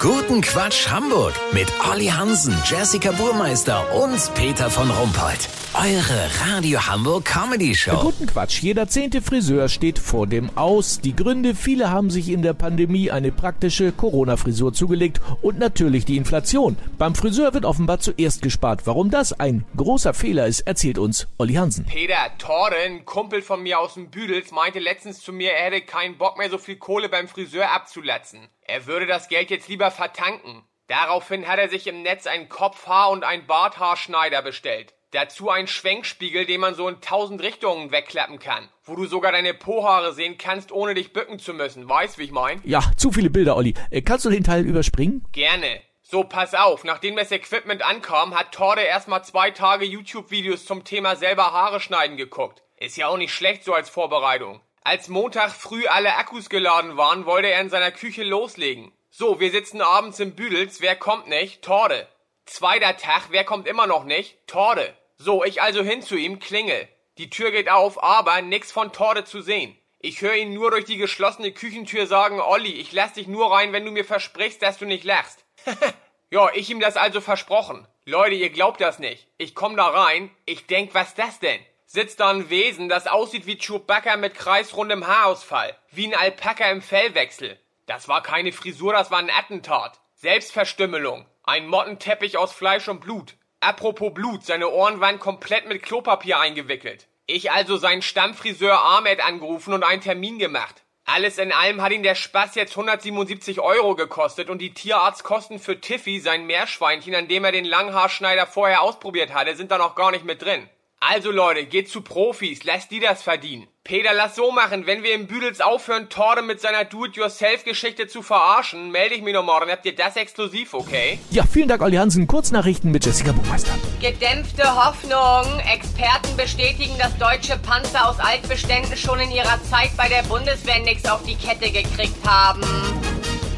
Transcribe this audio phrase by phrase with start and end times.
[0.00, 5.46] Guten Quatsch Hamburg mit Olli Hansen, Jessica Burmeister und Peter von Rumpold.
[5.74, 8.00] Eure Radio Hamburg Comedy Show.
[8.00, 8.62] Guten Quatsch.
[8.62, 11.02] Jeder zehnte Friseur steht vor dem Aus.
[11.02, 16.16] Die Gründe, viele haben sich in der Pandemie eine praktische Corona-Frisur zugelegt und natürlich die
[16.16, 16.78] Inflation.
[16.96, 18.86] Beim Friseur wird offenbar zuerst gespart.
[18.86, 21.84] Warum das ein großer Fehler ist, erzählt uns Olli Hansen.
[21.84, 25.82] Peter, Torde, ein Kumpel von mir aus dem Büdels, meinte letztens zu mir, er hätte
[25.82, 28.48] keinen Bock mehr so viel Kohle beim Friseur abzulatzen.
[28.70, 30.62] Er würde das Geld jetzt lieber vertanken.
[30.86, 34.94] Daraufhin hat er sich im Netz einen Kopfhaar- und einen Barthaarschneider bestellt.
[35.10, 38.68] Dazu ein Schwenkspiegel, den man so in tausend Richtungen wegklappen kann.
[38.84, 41.88] Wo du sogar deine Pohaare sehen kannst, ohne dich bücken zu müssen.
[41.88, 42.60] Weißt, wie ich mein?
[42.64, 43.74] Ja, zu viele Bilder, Olli.
[43.90, 45.26] Äh, Kannst du den Teil überspringen?
[45.32, 45.80] Gerne.
[46.00, 46.84] So, pass auf.
[46.84, 52.16] Nachdem das Equipment ankam, hat Torde erstmal zwei Tage YouTube-Videos zum Thema selber Haare schneiden
[52.16, 52.62] geguckt.
[52.76, 54.60] Ist ja auch nicht schlecht so als Vorbereitung.
[54.82, 58.92] Als Montag früh alle Akkus geladen waren, wollte er in seiner Küche loslegen.
[59.10, 60.80] So, wir sitzen abends im Büdels.
[60.80, 61.62] Wer kommt nicht?
[61.62, 62.08] Torde.
[62.46, 64.38] Zweiter Tag, wer kommt immer noch nicht?
[64.46, 64.96] Torde.
[65.18, 66.88] So, ich also hin zu ihm, klingel.
[67.18, 69.76] Die Tür geht auf, aber nix von Torde zu sehen.
[69.98, 73.74] Ich höre ihn nur durch die geschlossene Küchentür sagen, Olli, ich lass dich nur rein,
[73.74, 75.44] wenn du mir versprichst, dass du nicht lachst.
[76.30, 77.86] ja, ich ihm das also versprochen.
[78.06, 79.28] Leute, ihr glaubt das nicht.
[79.36, 81.60] Ich komm da rein, ich denk, was das denn?
[81.92, 85.76] Sitzt da ein Wesen, das aussieht wie Chewbacca mit kreisrundem Haarausfall.
[85.90, 87.58] Wie ein Alpaka im Fellwechsel.
[87.86, 89.98] Das war keine Frisur, das war ein Attentat.
[90.14, 91.26] Selbstverstümmelung.
[91.42, 93.34] Ein Mottenteppich aus Fleisch und Blut.
[93.58, 97.08] Apropos Blut, seine Ohren waren komplett mit Klopapier eingewickelt.
[97.26, 100.84] Ich also seinen Stammfriseur Ahmed angerufen und einen Termin gemacht.
[101.06, 105.80] Alles in allem hat ihn der Spaß jetzt 177 Euro gekostet und die Tierarztkosten für
[105.80, 110.12] Tiffy, sein Meerschweinchen, an dem er den Langhaarschneider vorher ausprobiert hatte, sind da noch gar
[110.12, 110.70] nicht mit drin.
[111.02, 113.66] Also Leute, geht zu Profis, lasst die das verdienen.
[113.84, 118.90] Peter, lass so machen, wenn wir im Büdels aufhören, Torde mit seiner Do-it-yourself-Geschichte zu verarschen,
[118.90, 119.70] melde ich mich noch morgen.
[119.70, 121.18] Habt ihr das exklusiv, okay?
[121.30, 122.26] Ja, vielen Dank, Olli Hansen.
[122.26, 123.72] Kurznachrichten mit Jessica Buchmeister.
[124.02, 125.58] Gedämpfte Hoffnung.
[125.60, 131.08] Experten bestätigen, dass deutsche Panzer aus Altbeständen schon in ihrer Zeit bei der Bundeswehr nichts
[131.08, 132.60] auf die Kette gekriegt haben.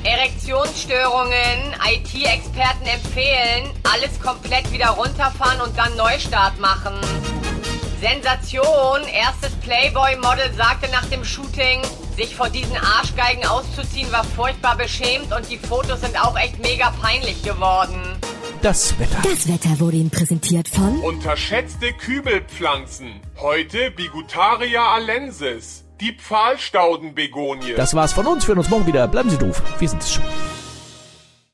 [0.04, 1.51] Erektionsstörungen.
[1.84, 6.94] IT-Experten empfehlen, alles komplett wieder runterfahren und dann Neustart machen.
[8.00, 9.06] Sensation.
[9.12, 11.82] Erstes Playboy-Model sagte nach dem Shooting,
[12.16, 16.92] sich vor diesen Arschgeigen auszuziehen war furchtbar beschämt und die Fotos sind auch echt mega
[17.00, 18.00] peinlich geworden.
[18.60, 19.18] Das Wetter.
[19.22, 23.20] Das Wetter wurde Ihnen präsentiert von Unterschätzte Kübelpflanzen.
[23.40, 25.84] Heute Bigutaria alensis.
[26.00, 27.74] Die Pfahlstaudenbegonie.
[27.76, 28.44] Das war's von uns.
[28.44, 29.06] Wir hören uns morgen wieder.
[29.08, 29.62] Bleiben Sie doof.
[29.78, 30.24] Wir sind es schon.